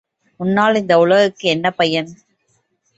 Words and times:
உன்னால் 0.39 0.75
இந்த 0.75 0.93
உலகுக்கு 0.97 1.45
என்ன 1.49 1.67
பயன்? 1.71 2.11